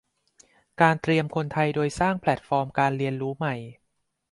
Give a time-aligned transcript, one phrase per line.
[0.81, 3.55] การเตรียมคนไทยโดยสร้างแพลตฟอร์มการเรียนรู้ใหม่